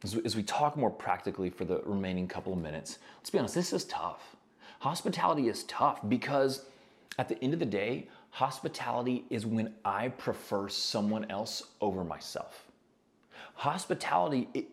[0.04, 3.38] As we, as we talk more practically for the remaining couple of minutes, let's be
[3.38, 3.56] honest.
[3.56, 4.36] This is tough.
[4.80, 6.66] Hospitality is tough because
[7.20, 12.71] at the end of the day, hospitality is when I prefer someone else over myself.
[13.62, 14.66] Hospitality, it,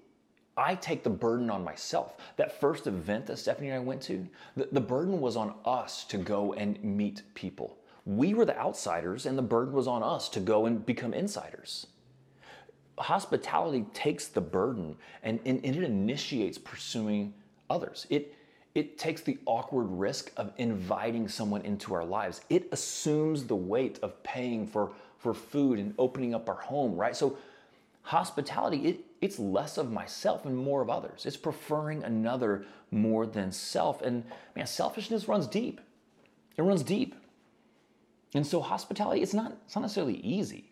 [0.57, 2.17] I take the burden on myself.
[2.37, 6.05] That first event that Stephanie and I went to, the, the burden was on us
[6.05, 7.77] to go and meet people.
[8.07, 11.87] We were the outsiders, and the burden was on us to go and become insiders
[12.99, 17.33] hospitality takes the burden and, and, and, it initiates pursuing
[17.71, 18.07] others.
[18.11, 18.35] It,
[18.75, 22.41] it takes the awkward risk of inviting someone into our lives.
[22.51, 27.15] It assumes the weight of paying for, for food and opening up our home, right?
[27.15, 27.39] So
[28.09, 31.27] hospitality, it, it's less of myself and more of others.
[31.27, 34.01] It's preferring another more than self.
[34.01, 34.25] And
[34.57, 35.79] man, selfishness runs deep.
[36.57, 37.15] It runs deep.
[38.33, 40.71] And so hospitality, it's not, it's not necessarily easy.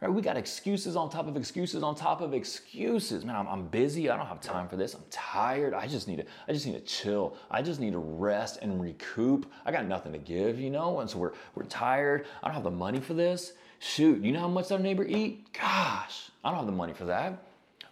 [0.00, 0.12] Right?
[0.12, 3.24] We got excuses on top of excuses on top of excuses.
[3.24, 4.10] Man, I'm, I'm, busy.
[4.10, 4.94] I don't have time for this.
[4.94, 5.74] I'm tired.
[5.74, 6.24] I just need to.
[6.48, 7.36] I just need to chill.
[7.52, 9.48] I just need to rest and recoup.
[9.64, 10.98] I got nothing to give, you know.
[10.98, 12.26] And so we're we're tired.
[12.42, 13.52] I don't have the money for this.
[13.84, 15.52] Shoot, you know how much our neighbor eat?
[15.52, 17.42] Gosh, I don't have the money for that.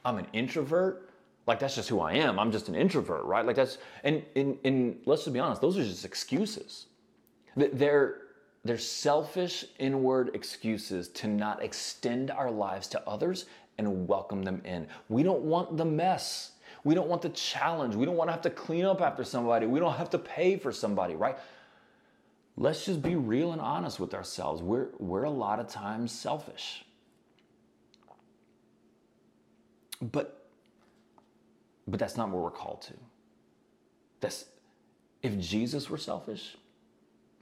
[0.05, 1.11] I'm an introvert.
[1.49, 2.39] Like that's just who I am.
[2.39, 3.45] I'm just an introvert, right?
[3.45, 5.61] Like that's and and, and let's just be honest.
[5.61, 6.87] Those are just excuses.
[7.57, 8.19] They're
[8.65, 14.87] they're selfish inward excuses to not extend our lives to others and welcome them in.
[15.09, 16.53] We don't want the mess.
[16.85, 17.97] We don't want the challenge.
[17.97, 19.67] We don't want to have to clean up after somebody.
[19.67, 21.37] We don't have to pay for somebody, right?
[22.61, 24.61] Let's just be real and honest with ourselves.
[24.61, 26.85] We're, we're a lot of times selfish.
[30.03, 30.47] But,
[31.89, 32.93] but that's not what we're called to.
[34.21, 34.45] That's,
[35.23, 36.59] if Jesus were selfish,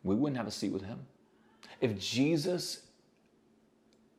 [0.04, 1.00] we wouldn't have a seat with him.
[1.81, 2.83] If Jesus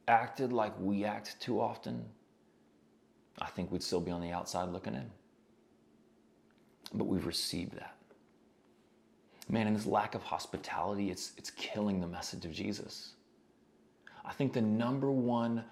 [0.05, 2.03] acted like we act too often,
[3.41, 5.09] I think we'd still be on the outside looking in.
[6.93, 7.95] But we've received that.
[9.49, 13.13] Man, in this lack of hospitality, it's, it's killing the message of Jesus.
[14.23, 15.63] I think the number one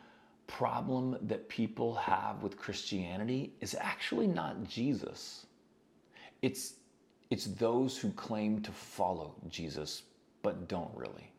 [0.47, 5.45] problem that people have with Christianity is actually not Jesus.
[6.41, 6.73] It's
[7.29, 10.03] it's those who claim to follow Jesus
[10.41, 11.29] but don't really.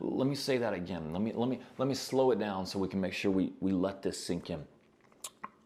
[0.00, 1.12] Let me say that again.
[1.12, 3.52] Let me let me let me slow it down so we can make sure we,
[3.60, 4.64] we let this sink in.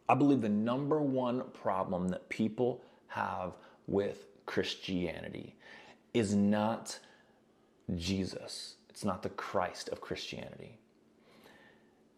[0.08, 3.54] I believe the number one problem that people have
[3.86, 5.54] with Christianity
[6.12, 6.98] is not
[7.94, 8.74] Jesus.
[8.88, 10.80] It's not the Christ of Christianity.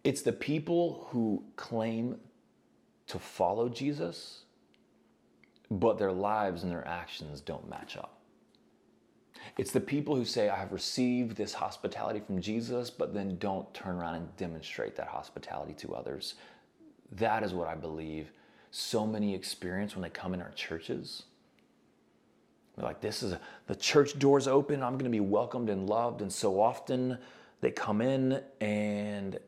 [0.02, 2.16] It's the people who claim
[3.08, 4.44] to follow Jesus
[5.70, 8.22] but their lives and their actions don't match up.
[9.58, 13.72] It's the people who say, I have received this hospitality from Jesus, but then don't
[13.74, 16.36] turn around and demonstrate that hospitality to others.
[17.10, 18.32] That is what I believe
[18.70, 21.24] so many experience when they come in our churches.
[22.76, 25.88] They're like, this is a, the church doors open, I'm going to be welcomed and
[25.88, 26.22] loved.
[26.22, 27.18] And so often
[27.60, 29.38] they come in and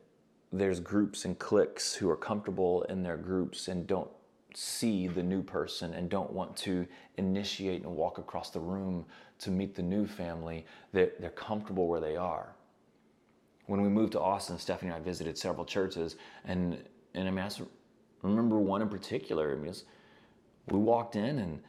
[0.53, 4.11] there's groups and cliques who are comfortable in their groups and don't
[4.55, 9.05] see the new person and don't want to initiate and walk across the room
[9.39, 10.65] to meet the new family.
[10.93, 12.55] They're, they're comfortable where they are.
[13.67, 16.79] When we moved to Austin, Stephanie and I visited several churches, and,
[17.15, 17.51] and I mean, I
[18.23, 19.53] remember one in particular.
[19.53, 19.75] I mean,
[20.69, 21.61] we walked in and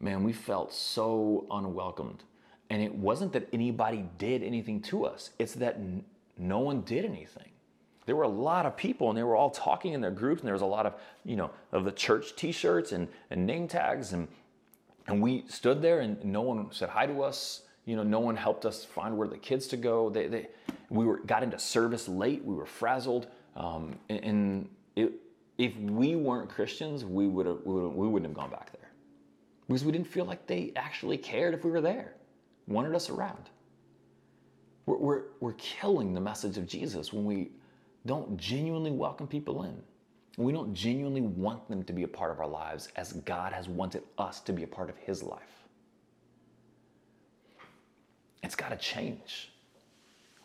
[0.00, 2.22] man, we felt so unwelcomed.
[2.70, 6.04] And it wasn't that anybody did anything to us, it's that n-
[6.36, 7.50] no one did anything.
[8.06, 10.46] There were a lot of people and they were all talking in their groups, and
[10.46, 10.94] there was a lot of,
[11.24, 14.12] you know, of the church t shirts and, and name tags.
[14.12, 14.28] And,
[15.06, 17.62] and we stood there and no one said hi to us.
[17.84, 20.10] You know, no one helped us find where the kids to go.
[20.10, 20.48] They, they,
[20.90, 22.44] we were, got into service late.
[22.44, 23.28] We were frazzled.
[23.56, 25.12] Um, and, and it,
[25.56, 28.77] if we weren't Christians, we, would have, we, would, we wouldn't have gone back there
[29.68, 32.14] because we didn't feel like they actually cared if we were there,
[32.66, 33.50] wanted us around.
[34.86, 37.50] We're, we're, we're killing the message of Jesus when we
[38.06, 39.76] don't genuinely welcome people in.
[40.38, 43.68] We don't genuinely want them to be a part of our lives as God has
[43.68, 45.42] wanted us to be a part of His life.
[48.42, 49.52] It's got to change.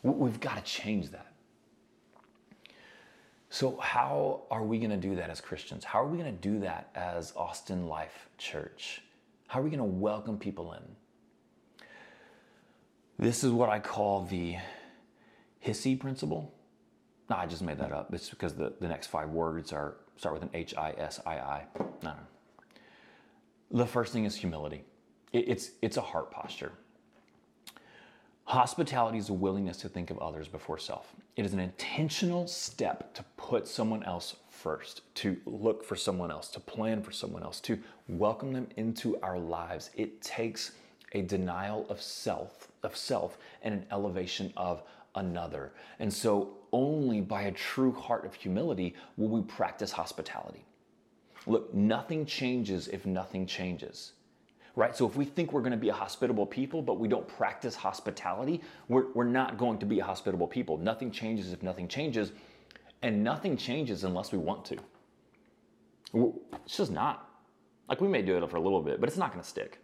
[0.02, 1.32] We've got to change that.
[3.48, 5.84] So, how are we going to do that as Christians?
[5.84, 9.00] How are we going to do that as Austin Life Church?
[9.46, 10.82] How are we going to welcome people in?
[13.18, 14.56] This is what I call the
[15.64, 16.52] HISSI principle.
[17.30, 18.12] No, I just made that up.
[18.12, 21.36] It's because the, the next five words are start with an H I S I
[21.36, 21.64] I.
[22.02, 22.14] No.
[23.70, 24.84] The first thing is humility.
[25.32, 26.72] It, it's it's a heart posture.
[28.44, 31.14] Hospitality is a willingness to think of others before self.
[31.36, 36.48] It is an intentional step to put someone else first, to look for someone else,
[36.50, 37.78] to plan for someone else, to
[38.08, 39.90] welcome them into our lives.
[39.96, 40.72] It takes
[41.10, 44.82] a denial of self, of self and an elevation of
[45.16, 45.72] another.
[45.98, 50.64] And so only by a true heart of humility will we practice hospitality.
[51.46, 54.12] Look, nothing changes if nothing changes
[54.76, 54.96] right?
[54.96, 57.74] So if we think we're going to be a hospitable people, but we don't practice
[57.74, 60.76] hospitality, we're, we're not going to be a hospitable people.
[60.78, 62.32] Nothing changes if nothing changes,
[63.02, 64.76] and nothing changes unless we want to.
[66.64, 67.28] It's just not.
[67.88, 69.78] Like we may do it for a little bit, but it's not going to stick.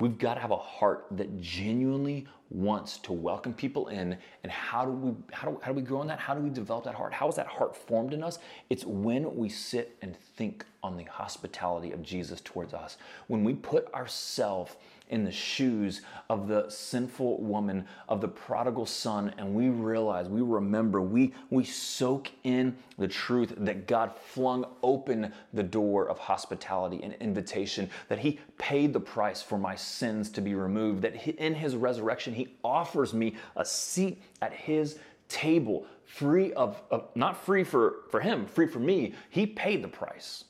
[0.00, 4.16] We've got to have a heart that genuinely wants to welcome people in.
[4.42, 6.18] And how do we how do, how do we grow in that?
[6.18, 7.12] How do we develop that heart?
[7.12, 8.38] How is that heart formed in us?
[8.70, 12.96] It's when we sit and think on the hospitality of Jesus towards us.
[13.28, 14.76] When we put ourselves
[15.12, 16.00] in the shoes
[16.30, 21.64] of the sinful woman, of the prodigal son, and we realize, we remember, we, we
[21.64, 28.20] soak in the truth that God flung open the door of hospitality and invitation, that
[28.20, 32.41] He paid the price for my sins to be removed, that in His resurrection, He
[32.62, 38.46] offers me a seat at His table, free of, of not free for, for Him,
[38.46, 39.14] free for me.
[39.30, 40.44] He paid the price.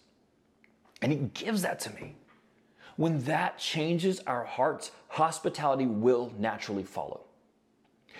[1.00, 2.16] And He gives that to me.
[2.96, 7.22] When that changes our hearts, hospitality will naturally follow.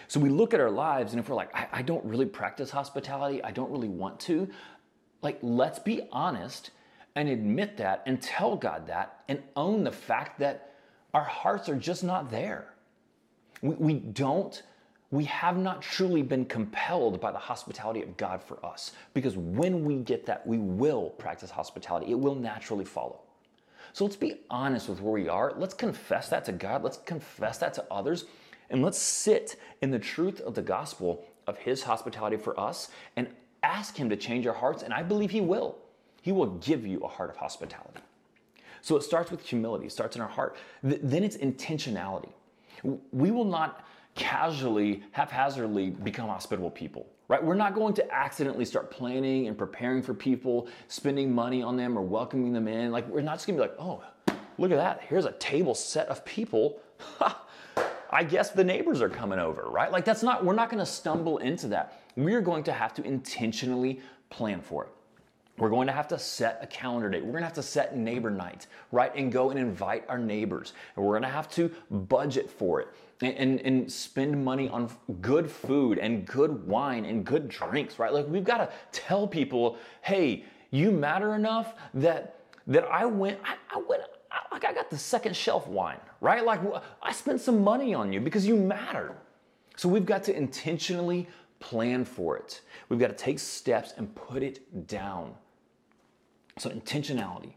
[0.08, 2.70] So we look at our lives, and if we're like, I, I, don't really practice
[2.70, 4.48] hospitality, I don't really want to,
[5.22, 6.70] like, let's be honest
[7.14, 10.74] and admit that and tell God that and own the fact that
[11.14, 12.71] our hearts are just not there.
[13.62, 14.62] We, we don't,
[15.10, 19.84] we have not truly been compelled by the hospitality of God for us because when
[19.84, 22.12] we get that, we will practice hospitality.
[22.12, 23.20] It will naturally follow.
[23.92, 25.52] So let's be honest with where we are.
[25.56, 26.82] Let's confess that to God.
[26.82, 28.24] Let's confess that to others.
[28.70, 33.28] And let's sit in the truth of the gospel of His hospitality for us and
[33.62, 34.82] ask Him to change our hearts.
[34.82, 35.76] And I believe He will.
[36.22, 38.00] He will give you a heart of hospitality.
[38.80, 40.56] So it starts with humility, it starts in our heart.
[40.82, 42.30] then it's intentionality.
[42.82, 47.42] We will not casually, haphazardly become hospitable people right?
[47.42, 51.96] We're not going to accidentally start planning and preparing for people, spending money on them
[51.96, 52.92] or welcoming them in.
[52.92, 54.02] Like, we're not just gonna be like, oh,
[54.58, 55.00] look at that.
[55.08, 56.82] Here's a table set of people.
[58.10, 59.90] I guess the neighbors are coming over, right?
[59.90, 62.02] Like, that's not, we're not gonna stumble into that.
[62.16, 64.90] We're going to have to intentionally plan for it.
[65.58, 67.22] We're going to have to set a calendar date.
[67.22, 69.14] We're going to have to set neighbor night, right?
[69.14, 70.72] And go and invite our neighbors.
[70.96, 72.88] And we're going to have to budget for it
[73.20, 74.90] and, and, and spend money on
[75.20, 78.12] good food and good wine and good drinks, right?
[78.12, 83.56] Like we've got to tell people, hey, you matter enough that that I went, I,
[83.74, 86.44] I went, I, like I got the second shelf wine, right?
[86.44, 86.60] Like
[87.02, 89.16] I spent some money on you because you matter.
[89.76, 91.28] So we've got to intentionally
[91.60, 92.62] plan for it.
[92.88, 95.34] We've got to take steps and put it down.
[96.58, 97.54] So intentionality.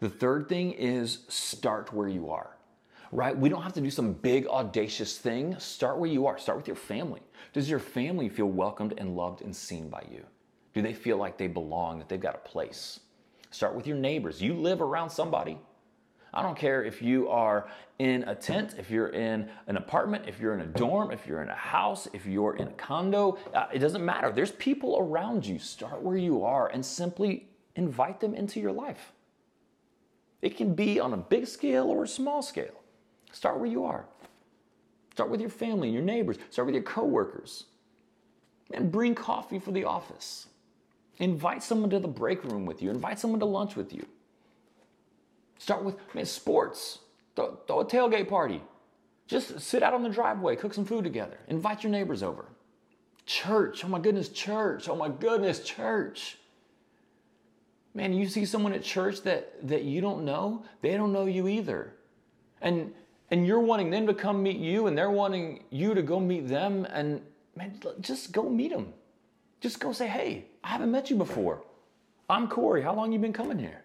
[0.00, 2.56] The third thing is start where you are
[3.12, 3.36] right?
[3.36, 5.58] We don't have to do some big audacious thing.
[5.58, 6.38] Start where you are.
[6.38, 7.20] Start with your family.
[7.52, 10.24] Does your family feel welcomed and loved and seen by you?
[10.74, 13.00] Do they feel like they belong, that they've got a place?
[13.50, 14.42] Start with your neighbors.
[14.42, 15.58] You live around somebody.
[16.34, 17.68] I don't care if you are
[17.98, 21.40] in a tent, if you're in an apartment, if you're in a dorm, if you're
[21.40, 24.30] in a house, if you're in a condo, uh, it doesn't matter.
[24.30, 25.58] There's people around you.
[25.58, 29.12] Start where you are and simply invite them into your life.
[30.42, 32.82] It can be on a big scale or a small scale.
[33.32, 34.06] Start where you are.
[35.12, 37.64] Start with your family, and your neighbors, start with your coworkers.
[38.72, 40.48] And bring coffee for the office.
[41.18, 42.90] Invite someone to the break room with you.
[42.90, 44.04] Invite someone to lunch with you.
[45.58, 46.98] Start with man, sports.
[47.34, 48.62] Throw, throw a tailgate party.
[49.26, 51.38] Just sit out on the driveway, cook some food together.
[51.48, 52.46] Invite your neighbors over.
[53.24, 53.84] Church.
[53.84, 54.88] Oh my goodness, church.
[54.88, 56.38] Oh my goodness, church.
[57.96, 61.48] Man, you see someone at church that, that you don't know, they don't know you
[61.48, 61.94] either.
[62.60, 62.92] And
[63.30, 66.46] and you're wanting them to come meet you and they're wanting you to go meet
[66.46, 67.20] them and
[67.56, 68.94] man just go meet them
[69.60, 71.64] just go say hey i haven't met you before.
[72.28, 72.82] I'm corey.
[72.82, 73.82] How long you been coming here?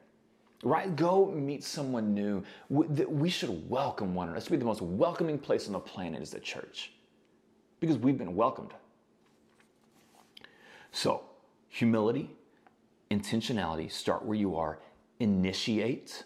[0.64, 0.96] Right?
[0.96, 2.44] Go meet someone new.
[2.70, 4.40] We should welcome one another.
[4.40, 6.92] This should be the most welcoming place on the planet is the church.
[7.80, 8.74] Because we've been welcomed.
[10.92, 11.24] So
[11.70, 12.30] humility
[13.12, 14.80] intentionality start where you are
[15.20, 16.24] initiate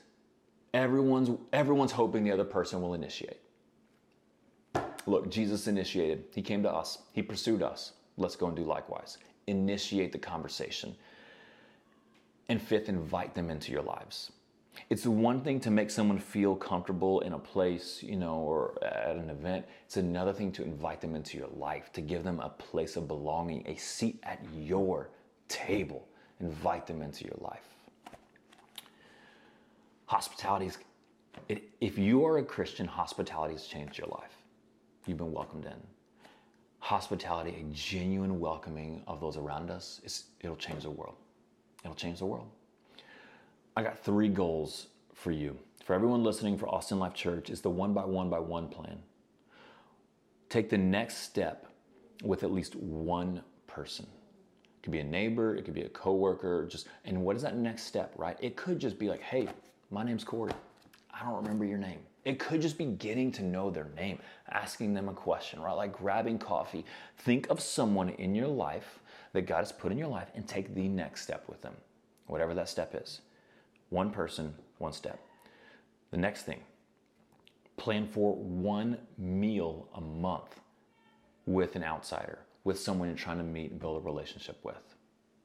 [0.75, 3.39] Everyone's, everyone's hoping the other person will initiate.
[5.05, 6.25] Look, Jesus initiated.
[6.33, 7.93] He came to us, He pursued us.
[8.17, 9.17] Let's go and do likewise.
[9.47, 10.93] Initiate the conversation.
[12.49, 14.33] And fifth, invite them into your lives.
[14.89, 19.15] It's one thing to make someone feel comfortable in a place, you know, or at
[19.15, 19.65] an event.
[19.85, 23.07] It's another thing to invite them into your life, to give them a place of
[23.07, 25.09] belonging, a seat at your
[25.47, 26.05] table.
[26.39, 27.63] Invite them into your life.
[30.07, 30.77] Hospitality is,
[31.49, 34.37] it, if you are a Christian, hospitality has changed your life.
[35.05, 35.73] You've been welcomed in.
[36.79, 41.15] Hospitality, a genuine welcoming of those around us, it'll change the world.
[41.83, 42.47] It'll change the world.
[43.75, 45.57] I got three goals for you.
[45.83, 48.99] For everyone listening for Austin Life Church, is the one by one by one plan.
[50.49, 51.67] Take the next step
[52.23, 54.07] with at least one person.
[54.85, 57.57] It could be a neighbor, it could be a coworker, just and what is that
[57.57, 58.37] next step, right?
[58.39, 59.47] It could just be like, hey,
[59.89, 60.51] my name's Corey.
[61.11, 62.01] I don't remember your name.
[62.23, 64.19] It could just be getting to know their name,
[64.51, 65.71] asking them a question, right?
[65.71, 66.85] Like grabbing coffee.
[67.17, 68.99] Think of someone in your life
[69.33, 71.73] that God has put in your life and take the next step with them,
[72.27, 73.21] whatever that step is.
[73.89, 75.19] One person, one step.
[76.11, 76.59] The next thing,
[77.75, 80.59] plan for one meal a month
[81.47, 84.95] with an outsider, with someone you're trying to meet and build a relationship with.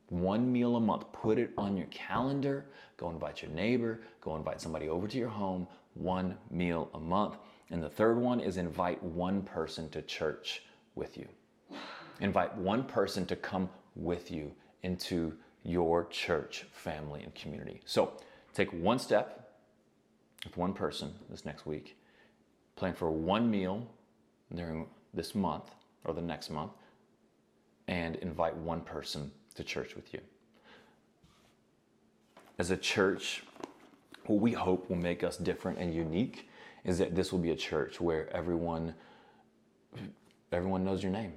[0.09, 1.05] One meal a month.
[1.13, 2.67] Put it on your calendar.
[2.97, 4.01] Go invite your neighbor.
[4.21, 5.69] Go invite somebody over to your home.
[5.95, 7.37] One meal a month.
[7.71, 10.65] And the third one is invite one person to church
[10.97, 11.29] with you.
[12.19, 14.53] Invite one person to come with you
[14.83, 17.81] into your church family and community.
[17.85, 18.15] So
[18.53, 19.53] take one step
[20.45, 21.97] with one person this next week.
[22.75, 23.87] Plan for one meal
[24.53, 25.71] during this month
[26.05, 26.73] or the next month
[27.91, 30.21] and invite one person to church with you.
[32.57, 33.43] As a church,
[34.27, 36.49] what we hope will make us different and unique
[36.85, 38.95] is that this will be a church where everyone
[40.53, 41.33] everyone knows your name.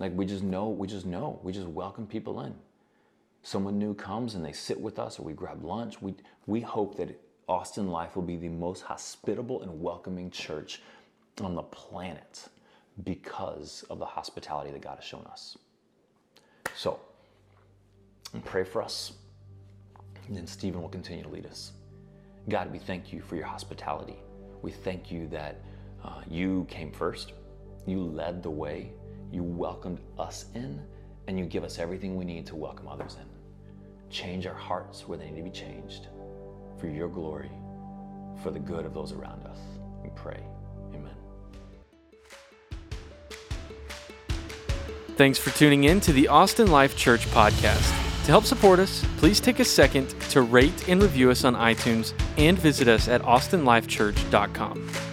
[0.00, 2.54] Like we just know, we just know, we just welcome people in.
[3.42, 6.02] Someone new comes and they sit with us or we grab lunch.
[6.02, 6.14] We
[6.46, 10.82] we hope that Austin Life will be the most hospitable and welcoming church
[11.40, 12.48] on the planet
[13.02, 15.58] because of the hospitality that God has shown us.
[16.76, 17.00] So,
[18.44, 19.12] pray for us.
[20.26, 21.72] And then Stephen will continue to lead us.
[22.48, 24.16] God, we thank you for your hospitality.
[24.62, 25.60] We thank you that
[26.04, 27.32] uh, you came first,
[27.86, 28.92] you led the way,
[29.32, 30.80] you welcomed us in,
[31.26, 33.28] and you give us everything we need to welcome others in.
[34.10, 36.08] Change our hearts where they need to be changed
[36.78, 37.50] for your glory,
[38.42, 39.58] for the good of those around us.
[40.02, 40.42] We pray.
[45.16, 47.88] Thanks for tuning in to the Austin Life Church podcast.
[48.24, 52.14] To help support us, please take a second to rate and review us on iTunes
[52.36, 55.03] and visit us at austinlifechurch.com.